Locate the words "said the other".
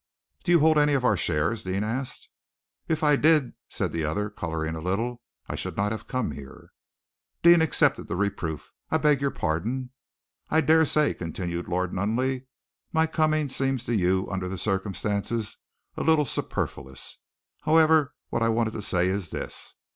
3.69-4.31